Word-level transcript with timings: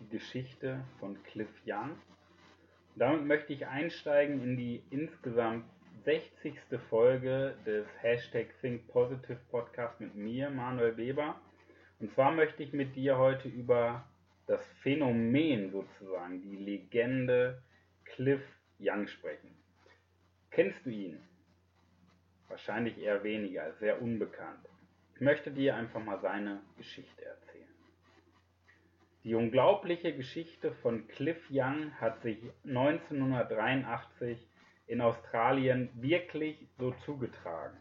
die 0.00 0.08
Geschichte 0.08 0.84
von 0.98 1.22
Cliff 1.24 1.50
Young? 1.66 1.96
Damit 2.96 3.24
möchte 3.24 3.52
ich 3.52 3.66
einsteigen 3.66 4.42
in 4.42 4.56
die 4.56 4.82
insgesamt 4.90 5.64
60. 6.04 6.54
Folge 6.88 7.54
des 7.66 7.86
Hashtag 8.00 8.48
Think 8.60 8.88
Positive 8.88 9.38
Podcast 9.50 10.00
mit 10.00 10.14
mir, 10.14 10.50
Manuel 10.50 10.96
Weber. 10.96 11.40
Und 11.98 12.10
zwar 12.14 12.32
möchte 12.32 12.62
ich 12.62 12.72
mit 12.72 12.96
dir 12.96 13.18
heute 13.18 13.48
über 13.48 14.04
das 14.46 14.64
Phänomen 14.82 15.70
sozusagen, 15.70 16.42
die 16.42 16.56
Legende 16.56 17.62
Cliff 18.04 18.42
Young 18.80 19.06
sprechen. 19.06 19.54
Kennst 20.50 20.84
du 20.84 20.90
ihn? 20.90 21.18
Wahrscheinlich 22.48 22.98
eher 22.98 23.22
weniger, 23.22 23.72
sehr 23.74 24.02
unbekannt. 24.02 24.66
Ich 25.14 25.20
möchte 25.20 25.50
dir 25.50 25.76
einfach 25.76 26.02
mal 26.02 26.18
seine 26.20 26.62
Geschichte 26.78 27.24
erzählen. 27.24 27.68
Die 29.22 29.34
unglaubliche 29.34 30.14
Geschichte 30.14 30.72
von 30.82 31.06
Cliff 31.08 31.50
Young 31.50 31.92
hat 32.00 32.22
sich 32.22 32.38
1983 32.64 34.38
in 34.86 35.02
Australien 35.02 35.90
wirklich 35.94 36.56
so 36.78 36.92
zugetragen. 37.04 37.76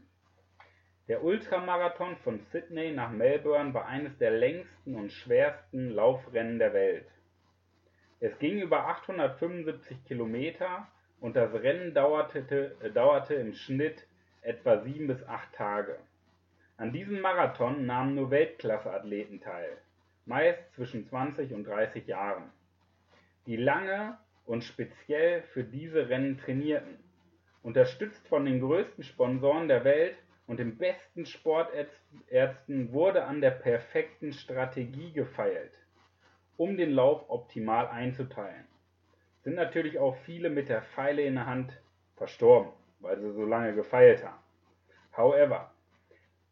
Der 1.08 1.24
Ultramarathon 1.24 2.18
von 2.18 2.42
Sydney 2.52 2.92
nach 2.92 3.12
Melbourne 3.12 3.74
war 3.74 3.86
eines 3.86 4.18
der 4.18 4.32
längsten 4.32 4.96
und 4.96 5.14
schwersten 5.14 5.92
Laufrennen 5.92 6.60
der 6.60 6.74
Welt. 6.74 7.08
Es 8.20 8.38
ging 8.40 8.60
über 8.60 8.88
875 8.88 10.04
Kilometer 10.04 10.90
und 11.22 11.38
das 11.38 11.54
Rennen 11.54 11.94
dauerte, 11.94 12.76
äh, 12.82 12.92
dauerte 12.92 13.36
im 13.36 13.54
Schnitt 13.54 14.06
etwa 14.42 14.82
sieben 14.82 15.08
bis 15.08 15.24
acht 15.24 15.54
Tage. 15.54 15.98
An 16.76 16.92
diesem 16.92 17.22
Marathon 17.22 17.86
nahmen 17.86 18.16
nur 18.16 18.30
Weltklasseathleten 18.30 19.40
teil, 19.40 19.78
meist 20.30 20.72
zwischen 20.76 21.08
20 21.08 21.54
und 21.54 21.66
30 21.66 22.06
Jahren, 22.06 22.52
die 23.48 23.56
lange 23.56 24.16
und 24.46 24.64
speziell 24.64 25.42
für 25.42 25.64
diese 25.64 26.08
Rennen 26.08 26.38
trainierten. 26.38 27.00
Unterstützt 27.64 28.28
von 28.28 28.46
den 28.46 28.62
größten 28.62 29.04
Sponsoren 29.04 29.68
der 29.68 29.84
Welt 29.84 30.16
und 30.46 30.60
den 30.60 30.78
besten 30.78 31.26
Sportärzten 31.26 32.94
wurde 32.94 33.26
an 33.26 33.42
der 33.42 33.52
perfekten 33.52 34.32
Strategie 34.32 35.12
gefeilt, 35.12 35.74
um 36.58 36.78
den 36.78 36.92
Lauf 36.92 37.28
optimal 37.28 37.88
einzuteilen. 37.88 38.66
Sind 39.44 39.56
natürlich 39.56 39.98
auch 39.98 40.16
viele 40.26 40.52
mit 40.52 40.70
der 40.70 40.84
Pfeile 40.84 41.24
in 41.24 41.36
der 41.36 41.48
Hand 41.48 41.74
verstorben, 42.18 42.72
weil 43.00 43.20
sie 43.20 43.32
so 43.32 43.46
lange 43.46 43.74
gefeilt 43.74 44.24
haben. 44.24 44.44
However, 45.18 45.72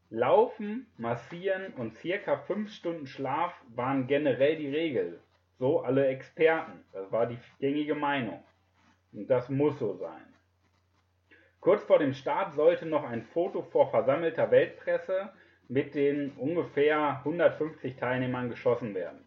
Laufen, 0.10 0.88
Massieren 0.98 1.74
und 1.74 1.96
circa 1.98 2.38
5 2.38 2.72
Stunden 2.72 3.08
Schlaf 3.08 3.54
waren 3.76 4.08
generell 4.08 4.56
die 4.56 4.70
Regel. 4.70 5.20
So 5.60 5.82
alle 5.82 6.08
Experten. 6.08 6.86
Das 6.94 7.12
war 7.12 7.26
die 7.26 7.40
gängige 7.60 7.96
Meinung. 7.96 8.42
Und 9.12 9.30
das 9.30 9.50
muss 9.50 9.78
so 9.80 9.96
sein. 9.96 10.34
Kurz 11.60 11.84
vor 11.84 12.00
dem 12.00 12.14
Start 12.14 12.56
sollte 12.56 12.86
noch 12.86 13.04
ein 13.04 13.24
Foto 13.24 13.64
vor 13.64 13.90
versammelter 13.92 14.50
Weltpresse 14.50 15.34
mit 15.68 15.96
den 15.96 16.32
ungefähr 16.38 17.18
150 17.26 17.98
Teilnehmern 17.98 18.50
geschossen 18.50 18.96
werden. 18.96 19.26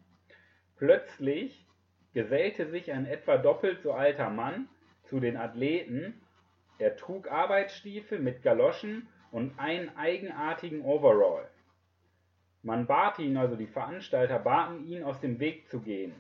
Plötzlich 0.77 1.67
gesellte 2.15 2.71
sich 2.71 2.91
ein 2.91 3.05
etwa 3.05 3.37
doppelt 3.37 3.83
so 3.83 3.93
alter 3.93 4.31
Mann 4.31 4.69
zu 5.03 5.21
den 5.21 5.37
Athleten. 5.37 6.23
Er 6.79 6.97
trug 6.97 7.31
Arbeitsstiefel 7.31 8.19
mit 8.19 8.43
Galoschen 8.43 9.09
und 9.31 9.59
einen 9.59 9.97
eigenartigen 9.97 10.83
Overall. 10.83 11.49
Man 12.63 12.87
bat 12.87 13.19
ihn, 13.19 13.37
also 13.37 13.57
die 13.57 13.67
Veranstalter 13.67 14.39
baten 14.39 14.85
ihn, 14.85 15.03
aus 15.03 15.21
dem 15.21 15.39
Weg 15.39 15.69
zu 15.69 15.81
gehen. 15.81 16.15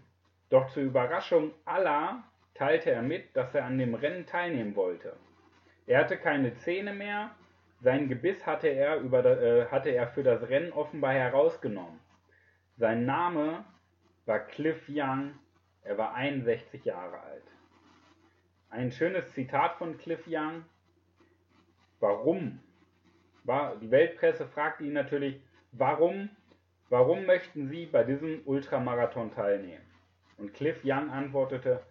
Doch 0.48 0.69
zur 0.71 0.82
Überraschung 0.82 1.53
aller 1.65 2.25
teilte 2.54 2.91
er 2.91 3.03
mit, 3.03 3.37
dass 3.37 3.54
er 3.54 3.65
an 3.65 3.78
dem 3.78 3.94
Rennen 3.94 4.26
teilnehmen 4.26 4.75
wollte. 4.75 5.16
Er 5.87 6.00
hatte 6.00 6.16
keine 6.16 6.54
Zähne 6.54 6.93
mehr, 6.93 7.31
sein 7.81 8.09
Gebiss 8.09 8.47
hatte 8.47 8.69
er, 8.69 8.98
über, 9.00 9.25
äh, 9.25 9.66
hatte 9.66 9.91
er 9.91 10.09
für 10.09 10.22
das 10.22 10.48
Rennen 10.48 10.72
offenbar 10.72 11.12
herausgenommen. 11.12 11.98
Sein 12.77 13.06
Name 13.06 13.65
war 14.27 14.41
Cliff 14.41 14.84
Young, 14.88 15.34
er 15.82 15.97
war 15.98 16.15
61 16.15 16.84
Jahre 16.84 17.21
alt. 17.21 17.44
Ein 18.69 18.92
schönes 18.92 19.32
Zitat 19.32 19.77
von 19.77 19.98
Cliff 19.98 20.25
Young. 20.27 20.65
Warum 21.98 22.60
die 23.81 23.91
Weltpresse 23.91 24.47
fragte 24.47 24.84
ihn 24.84 24.93
natürlich, 24.93 25.41
warum, 25.72 26.28
warum 26.88 27.27
möchten 27.27 27.69
Sie 27.69 27.87
bei 27.87 28.05
diesem 28.05 28.43
Ultramarathon 28.44 29.33
teilnehmen? 29.33 29.84
Und 30.38 30.55
Cliff 30.55 30.81
Young 30.84 31.11
antwortete, 31.11 31.83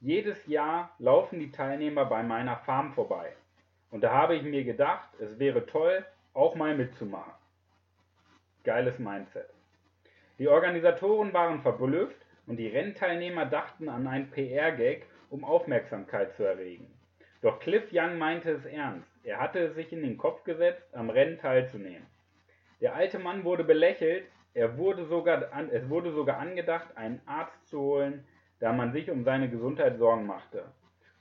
jedes 0.00 0.46
Jahr 0.46 0.94
laufen 0.98 1.38
die 1.38 1.52
Teilnehmer 1.52 2.04
bei 2.04 2.22
meiner 2.22 2.56
Farm 2.56 2.92
vorbei. 2.92 3.32
Und 3.90 4.02
da 4.02 4.12
habe 4.12 4.34
ich 4.34 4.42
mir 4.42 4.64
gedacht, 4.64 5.08
es 5.20 5.38
wäre 5.38 5.66
toll, 5.66 6.04
auch 6.34 6.54
mal 6.54 6.76
mitzumachen. 6.76 7.32
Geiles 8.64 8.98
Mindset. 8.98 9.48
Die 10.38 10.48
Organisatoren 10.48 11.32
waren 11.32 11.60
verblüfft 11.60 12.26
und 12.46 12.56
die 12.56 12.68
Rennteilnehmer 12.68 13.46
dachten 13.46 13.88
an 13.88 14.06
einen 14.06 14.30
PR-Gag, 14.30 15.06
um 15.30 15.44
Aufmerksamkeit 15.44 16.34
zu 16.34 16.42
erregen. 16.42 16.86
Doch 17.42 17.58
Cliff 17.58 17.88
Young 17.92 18.18
meinte 18.18 18.52
es 18.52 18.64
ernst. 18.64 19.10
Er 19.24 19.40
hatte 19.40 19.58
es 19.58 19.74
sich 19.74 19.92
in 19.92 20.02
den 20.02 20.16
Kopf 20.16 20.44
gesetzt, 20.44 20.94
am 20.94 21.10
Rennen 21.10 21.38
teilzunehmen. 21.38 22.06
Der 22.80 22.94
alte 22.94 23.18
Mann 23.18 23.42
wurde 23.42 23.64
belächelt, 23.64 24.24
er 24.54 24.78
wurde 24.78 25.06
sogar 25.06 25.50
es 25.72 25.88
wurde 25.88 26.12
sogar 26.12 26.38
angedacht, 26.38 26.96
einen 26.96 27.20
Arzt 27.26 27.66
zu 27.66 27.80
holen, 27.80 28.24
da 28.60 28.72
man 28.72 28.92
sich 28.92 29.10
um 29.10 29.24
seine 29.24 29.50
Gesundheit 29.50 29.98
Sorgen 29.98 30.24
machte. 30.24 30.64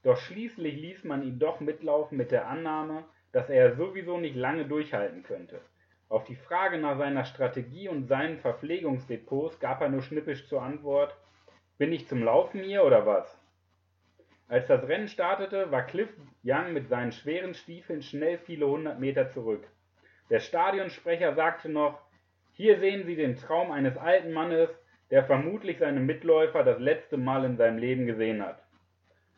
Doch 0.04 0.18
schließlich 0.18 0.76
ließ 0.76 1.04
man 1.06 1.24
ihn 1.24 1.40
doch 1.40 1.60
mitlaufen 1.60 2.18
mit 2.18 2.32
der 2.32 2.48
Annahme, 2.48 3.04
dass 3.32 3.50
er 3.50 3.76
sowieso 3.76 4.20
nicht 4.20 4.36
lange 4.36 4.66
durchhalten 4.66 5.24
könnte. 5.24 5.60
Auf 6.08 6.24
die 6.26 6.36
Frage 6.36 6.78
nach 6.78 7.00
seiner 7.00 7.26
Strategie 7.26 7.88
und 7.88 8.08
seinen 8.08 8.38
Verpflegungsdepots 8.38 9.60
gab 9.60 9.82
er 9.82 9.90
nur 9.90 10.04
schnippisch 10.04 10.48
zur 10.48 10.62
Antwort: 10.62 11.16
Bin 11.80 11.92
ich 11.92 12.08
zum 12.08 12.24
Laufen 12.24 12.62
hier 12.62 12.84
oder 12.84 13.08
was? 13.08 13.41
Als 14.52 14.68
das 14.68 14.86
Rennen 14.86 15.08
startete, 15.08 15.72
war 15.72 15.84
Cliff 15.84 16.10
Young 16.44 16.74
mit 16.74 16.90
seinen 16.90 17.14
schweren 17.14 17.54
Stiefeln 17.54 18.02
schnell 18.02 18.38
viele 18.38 18.68
hundert 18.68 19.00
Meter 19.00 19.30
zurück. 19.30 19.66
Der 20.30 20.42
Stadionsprecher 20.42 21.36
sagte 21.36 21.70
noch: 21.70 22.02
Hier 22.52 22.78
sehen 22.78 23.06
Sie 23.06 23.16
den 23.16 23.38
Traum 23.38 23.72
eines 23.72 23.96
alten 23.96 24.34
Mannes, 24.34 24.70
der 25.10 25.24
vermutlich 25.24 25.78
seine 25.78 26.02
Mitläufer 26.02 26.66
das 26.66 26.80
letzte 26.80 27.16
Mal 27.16 27.46
in 27.46 27.56
seinem 27.56 27.78
Leben 27.78 28.06
gesehen 28.06 28.46
hat. 28.46 28.62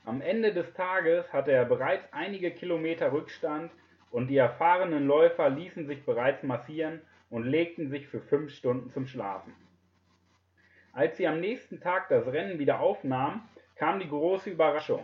Am 0.03 0.19
Ende 0.19 0.51
des 0.51 0.73
Tages 0.73 1.31
hatte 1.31 1.51
er 1.51 1.65
bereits 1.65 2.11
einige 2.11 2.49
Kilometer 2.49 3.13
Rückstand 3.13 3.71
und 4.09 4.29
die 4.29 4.37
erfahrenen 4.37 5.05
Läufer 5.05 5.47
ließen 5.47 5.85
sich 5.85 6.03
bereits 6.07 6.41
massieren 6.41 7.01
und 7.29 7.45
legten 7.45 7.91
sich 7.91 8.07
für 8.07 8.19
fünf 8.19 8.51
Stunden 8.51 8.89
zum 8.89 9.05
Schlafen. 9.05 9.53
Als 10.91 11.17
sie 11.17 11.27
am 11.27 11.39
nächsten 11.39 11.81
Tag 11.81 12.09
das 12.09 12.25
Rennen 12.25 12.57
wieder 12.57 12.79
aufnahmen, 12.79 13.47
kam 13.75 13.99
die 13.99 14.09
große 14.09 14.49
Überraschung. 14.49 15.03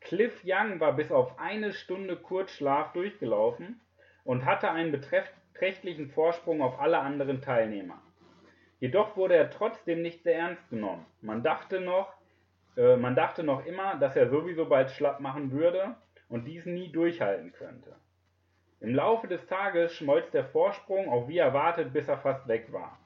Cliff 0.00 0.42
Young 0.44 0.80
war 0.80 0.94
bis 0.94 1.12
auf 1.12 1.38
eine 1.38 1.72
Stunde 1.72 2.16
Kurzschlaf 2.16 2.92
durchgelaufen 2.92 3.80
und 4.24 4.44
hatte 4.44 4.70
einen 4.70 4.92
beträchtlichen 4.92 6.08
Vorsprung 6.08 6.62
auf 6.62 6.80
alle 6.80 6.98
anderen 7.00 7.42
Teilnehmer. 7.42 8.00
Jedoch 8.80 9.16
wurde 9.16 9.34
er 9.34 9.50
trotzdem 9.50 10.00
nicht 10.00 10.22
sehr 10.22 10.38
ernst 10.38 10.68
genommen. 10.70 11.04
Man 11.20 11.42
dachte 11.42 11.80
noch, 11.80 12.14
äh, 12.76 12.96
man 12.96 13.14
dachte 13.14 13.44
noch 13.44 13.66
immer, 13.66 13.96
dass 13.96 14.16
er 14.16 14.30
sowieso 14.30 14.66
bald 14.66 14.90
schlapp 14.90 15.20
machen 15.20 15.52
würde 15.52 15.96
und 16.28 16.46
dies 16.46 16.64
nie 16.64 16.90
durchhalten 16.90 17.52
könnte. 17.52 17.94
Im 18.80 18.94
Laufe 18.94 19.28
des 19.28 19.46
Tages 19.46 19.94
schmolz 19.94 20.30
der 20.30 20.46
Vorsprung 20.46 21.10
auch 21.10 21.28
wie 21.28 21.36
erwartet, 21.36 21.92
bis 21.92 22.08
er 22.08 22.16
fast 22.16 22.48
weg 22.48 22.72
war. 22.72 22.98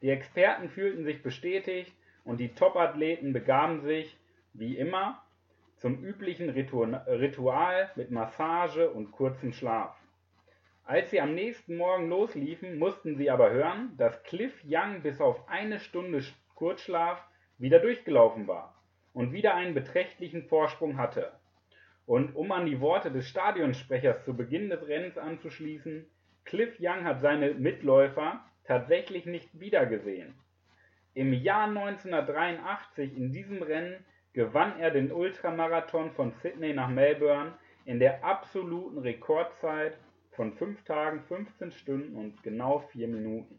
Die 0.00 0.10
Experten 0.10 0.68
fühlten 0.68 1.04
sich 1.04 1.22
bestätigt 1.22 1.92
und 2.24 2.38
die 2.38 2.54
Topathleten 2.54 3.32
begaben 3.32 3.80
sich 3.80 4.16
wie 4.58 4.76
immer, 4.76 5.22
zum 5.76 6.02
üblichen 6.02 6.50
Ritual 6.50 7.90
mit 7.96 8.10
Massage 8.10 8.90
und 8.90 9.12
kurzem 9.12 9.52
Schlaf. 9.52 9.94
Als 10.84 11.10
sie 11.10 11.20
am 11.20 11.34
nächsten 11.34 11.76
Morgen 11.76 12.08
losliefen, 12.08 12.78
mussten 12.78 13.16
sie 13.16 13.30
aber 13.30 13.50
hören, 13.50 13.94
dass 13.96 14.22
Cliff 14.22 14.54
Young 14.64 15.02
bis 15.02 15.20
auf 15.20 15.48
eine 15.48 15.80
Stunde 15.80 16.22
Kurzschlaf 16.54 17.22
wieder 17.58 17.80
durchgelaufen 17.80 18.46
war 18.46 18.80
und 19.12 19.32
wieder 19.32 19.54
einen 19.54 19.74
beträchtlichen 19.74 20.44
Vorsprung 20.44 20.96
hatte. 20.96 21.32
Und 22.06 22.36
um 22.36 22.52
an 22.52 22.66
die 22.66 22.80
Worte 22.80 23.10
des 23.10 23.28
Stadionsprechers 23.28 24.24
zu 24.24 24.36
Beginn 24.36 24.70
des 24.70 24.86
Rennens 24.86 25.18
anzuschließen, 25.18 26.06
Cliff 26.44 26.76
Young 26.78 27.04
hat 27.04 27.20
seine 27.20 27.54
Mitläufer 27.54 28.44
tatsächlich 28.64 29.26
nicht 29.26 29.58
wiedergesehen. 29.58 30.34
Im 31.14 31.32
Jahr 31.32 31.66
1983 31.66 33.16
in 33.16 33.32
diesem 33.32 33.62
Rennen 33.62 34.04
gewann 34.36 34.78
er 34.78 34.90
den 34.90 35.10
Ultramarathon 35.12 36.10
von 36.10 36.30
Sydney 36.30 36.74
nach 36.74 36.90
Melbourne 36.90 37.54
in 37.86 37.98
der 37.98 38.22
absoluten 38.22 38.98
Rekordzeit 38.98 39.96
von 40.32 40.52
5 40.52 40.84
Tagen, 40.84 41.22
15 41.22 41.72
Stunden 41.72 42.14
und 42.16 42.42
genau 42.42 42.80
4 42.92 43.08
Minuten. 43.08 43.58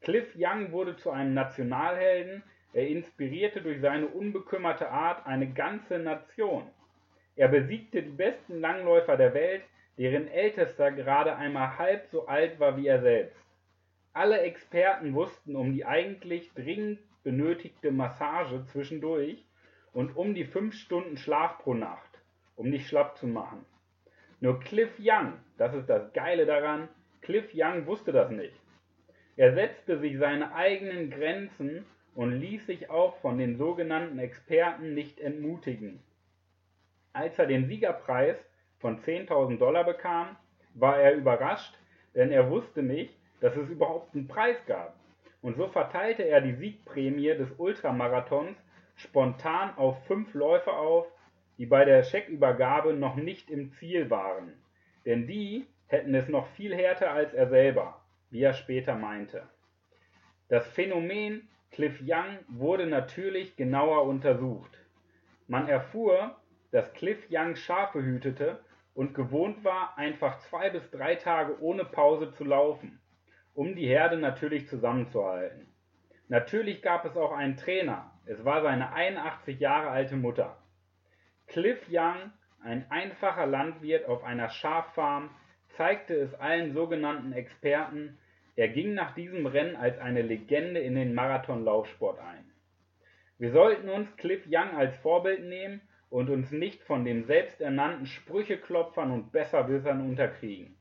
Cliff 0.00 0.34
Young 0.36 0.72
wurde 0.72 0.96
zu 0.96 1.12
einem 1.12 1.34
Nationalhelden, 1.34 2.42
er 2.72 2.88
inspirierte 2.88 3.62
durch 3.62 3.80
seine 3.80 4.08
unbekümmerte 4.08 4.90
Art 4.90 5.24
eine 5.24 5.52
ganze 5.52 6.00
Nation. 6.00 6.64
Er 7.36 7.46
besiegte 7.46 8.02
die 8.02 8.10
besten 8.10 8.58
Langläufer 8.58 9.16
der 9.16 9.34
Welt, 9.34 9.62
deren 9.98 10.26
ältester 10.26 10.90
gerade 10.90 11.36
einmal 11.36 11.78
halb 11.78 12.08
so 12.10 12.26
alt 12.26 12.58
war 12.58 12.76
wie 12.76 12.88
er 12.88 13.02
selbst. 13.02 13.40
Alle 14.12 14.40
Experten 14.40 15.14
wussten 15.14 15.54
um 15.54 15.72
die 15.72 15.84
eigentlich 15.84 16.52
dringend 16.54 16.98
benötigte 17.22 17.92
Massage 17.92 18.64
zwischendurch 18.64 19.45
und 19.96 20.14
um 20.14 20.34
die 20.34 20.44
fünf 20.44 20.74
Stunden 20.74 21.16
Schlaf 21.16 21.56
pro 21.56 21.72
Nacht, 21.72 22.20
um 22.54 22.70
dich 22.70 22.86
schlapp 22.86 23.16
zu 23.16 23.26
machen. 23.26 23.64
Nur 24.40 24.60
Cliff 24.60 24.90
Young, 24.98 25.32
das 25.56 25.72
ist 25.74 25.88
das 25.88 26.12
Geile 26.12 26.44
daran, 26.44 26.88
Cliff 27.22 27.48
Young 27.54 27.86
wusste 27.86 28.12
das 28.12 28.30
nicht. 28.30 28.52
Er 29.36 29.54
setzte 29.54 29.98
sich 29.98 30.18
seine 30.18 30.54
eigenen 30.54 31.08
Grenzen 31.08 31.86
und 32.14 32.32
ließ 32.32 32.66
sich 32.66 32.90
auch 32.90 33.16
von 33.22 33.38
den 33.38 33.56
sogenannten 33.56 34.18
Experten 34.18 34.92
nicht 34.92 35.18
entmutigen. 35.18 36.00
Als 37.14 37.38
er 37.38 37.46
den 37.46 37.66
Siegerpreis 37.66 38.36
von 38.80 39.00
10.000 39.00 39.56
Dollar 39.56 39.84
bekam, 39.84 40.36
war 40.74 41.00
er 41.00 41.14
überrascht, 41.14 41.74
denn 42.14 42.32
er 42.32 42.50
wusste 42.50 42.82
nicht, 42.82 43.14
dass 43.40 43.56
es 43.56 43.70
überhaupt 43.70 44.14
einen 44.14 44.28
Preis 44.28 44.58
gab. 44.66 44.94
Und 45.40 45.56
so 45.56 45.68
verteilte 45.68 46.22
er 46.22 46.42
die 46.42 46.54
Siegprämie 46.54 47.34
des 47.34 47.48
Ultramarathons 47.56 48.58
spontan 48.96 49.76
auf 49.76 50.04
fünf 50.06 50.34
Läufer 50.34 50.78
auf, 50.78 51.06
die 51.58 51.66
bei 51.66 51.84
der 51.84 52.02
Scheckübergabe 52.02 52.92
noch 52.92 53.16
nicht 53.16 53.50
im 53.50 53.72
Ziel 53.72 54.10
waren. 54.10 54.52
Denn 55.04 55.26
die 55.26 55.66
hätten 55.86 56.14
es 56.14 56.28
noch 56.28 56.46
viel 56.48 56.74
härter 56.74 57.12
als 57.12 57.32
er 57.32 57.48
selber, 57.48 58.02
wie 58.30 58.42
er 58.42 58.54
später 58.54 58.94
meinte. 58.96 59.42
Das 60.48 60.66
Phänomen 60.66 61.48
Cliff 61.70 62.00
Young 62.02 62.38
wurde 62.48 62.86
natürlich 62.86 63.56
genauer 63.56 64.04
untersucht. 64.04 64.78
Man 65.46 65.68
erfuhr, 65.68 66.36
dass 66.70 66.92
Cliff 66.94 67.26
Young 67.30 67.56
Schafe 67.56 68.02
hütete 68.02 68.60
und 68.94 69.14
gewohnt 69.14 69.62
war, 69.62 69.96
einfach 69.96 70.38
zwei 70.38 70.70
bis 70.70 70.90
drei 70.90 71.16
Tage 71.16 71.60
ohne 71.60 71.84
Pause 71.84 72.32
zu 72.32 72.44
laufen, 72.44 73.00
um 73.54 73.76
die 73.76 73.86
Herde 73.86 74.16
natürlich 74.16 74.68
zusammenzuhalten. 74.68 75.66
Natürlich 76.28 76.82
gab 76.82 77.04
es 77.04 77.16
auch 77.16 77.32
einen 77.32 77.56
Trainer, 77.56 78.10
es 78.24 78.44
war 78.44 78.62
seine 78.62 78.92
81 78.92 79.60
Jahre 79.60 79.90
alte 79.90 80.16
Mutter. 80.16 80.56
Cliff 81.46 81.78
Young, 81.88 82.32
ein 82.60 82.90
einfacher 82.90 83.46
Landwirt 83.46 84.08
auf 84.08 84.24
einer 84.24 84.48
Schaffarm, 84.48 85.30
zeigte 85.76 86.14
es 86.14 86.34
allen 86.34 86.72
sogenannten 86.72 87.32
Experten, 87.32 88.18
er 88.56 88.68
ging 88.68 88.94
nach 88.94 89.14
diesem 89.14 89.46
Rennen 89.46 89.76
als 89.76 89.98
eine 89.98 90.22
Legende 90.22 90.80
in 90.80 90.96
den 90.96 91.14
Marathonlaufsport 91.14 92.18
ein. 92.18 92.50
Wir 93.38 93.52
sollten 93.52 93.88
uns 93.88 94.16
Cliff 94.16 94.44
Young 94.48 94.74
als 94.76 94.96
Vorbild 94.96 95.44
nehmen 95.44 95.80
und 96.10 96.30
uns 96.30 96.50
nicht 96.50 96.82
von 96.82 97.04
den 97.04 97.26
selbsternannten 97.26 98.06
Sprücheklopfern 98.06 99.12
und 99.12 99.30
Besserwissern 99.30 100.00
unterkriegen. 100.00 100.76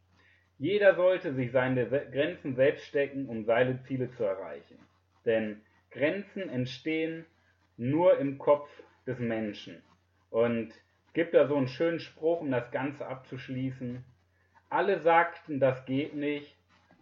Jeder 0.58 0.96
sollte 0.96 1.34
sich 1.34 1.52
seine 1.52 1.86
Grenzen 1.86 2.56
selbst 2.56 2.86
stecken, 2.86 3.28
um 3.28 3.44
seine 3.44 3.84
Ziele 3.84 4.10
zu 4.12 4.24
erreichen. 4.24 4.80
Denn 5.26 5.62
Grenzen 5.92 6.50
entstehen 6.50 7.26
nur 7.78 8.18
im 8.20 8.38
Kopf 8.38 8.70
des 9.06 9.20
Menschen. 9.20 9.82
Und 10.30 10.74
gibt 11.14 11.34
da 11.34 11.48
so 11.48 11.56
einen 11.56 11.68
schönen 11.68 12.00
Spruch, 12.00 12.42
um 12.42 12.52
das 12.52 12.70
Ganze 12.72 13.08
abzuschließen. 13.08 14.04
Alle 14.70 15.00
sagten, 15.00 15.60
das 15.60 15.86
geht 15.86 16.14
nicht, 16.14 16.56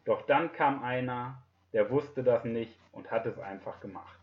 doch 0.05 0.25
dann 0.25 0.53
kam 0.53 0.83
einer, 0.83 1.41
der 1.73 1.89
wusste 1.89 2.23
das 2.23 2.43
nicht 2.43 2.77
und 2.91 3.09
hat 3.09 3.25
es 3.25 3.39
einfach 3.39 3.79
gemacht. 3.79 4.19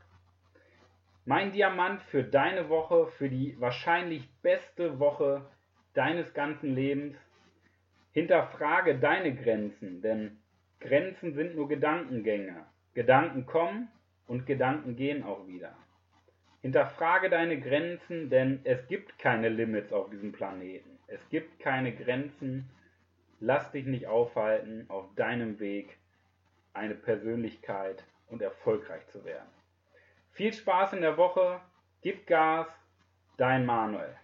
Mein 1.25 1.53
Diamant 1.53 2.03
für 2.05 2.23
deine 2.23 2.69
Woche, 2.69 3.09
für 3.19 3.29
die 3.29 3.61
wahrscheinlich 3.61 4.29
beste 4.43 4.99
Woche 4.99 5.45
deines 5.95 6.33
ganzen 6.35 6.75
Lebens. 6.75 7.17
Hinterfrage 8.13 8.99
deine 8.99 9.35
Grenzen, 9.35 10.03
denn 10.03 10.39
Grenzen 10.81 11.35
sind 11.35 11.55
nur 11.55 11.69
Gedankengänge. 11.69 12.65
Gedanken 12.95 13.47
kommen 13.47 13.89
und 14.27 14.47
Gedanken 14.47 14.97
gehen 14.97 15.23
auch 15.23 15.47
wieder. 15.47 15.77
Hinterfrage 16.63 17.31
deine 17.31 17.59
Grenzen, 17.61 18.29
denn 18.29 18.61
es 18.65 18.87
gibt 18.89 19.19
keine 19.19 19.49
Limits 19.49 19.93
auf 19.93 20.11
diesem 20.11 20.33
Planeten. 20.33 20.99
Es 21.07 21.21
gibt 21.31 21.59
keine 21.61 21.95
Grenzen. 21.95 22.69
Lass 23.39 23.71
dich 23.73 23.87
nicht 23.87 24.07
aufhalten 24.07 24.85
auf 24.89 25.07
deinem 25.15 25.59
Weg, 25.59 25.99
eine 26.75 26.95
Persönlichkeit 26.95 28.05
und 28.29 28.43
erfolgreich 28.43 29.07
zu 29.09 29.25
werden. 29.25 29.49
Viel 30.33 30.53
Spaß 30.53 30.93
in 30.93 31.01
der 31.01 31.17
Woche, 31.17 31.61
gib 32.03 32.27
Gas, 32.27 32.69
dein 33.39 33.65
Manuel. 33.65 34.15